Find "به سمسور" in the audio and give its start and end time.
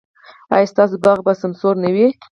1.25-1.75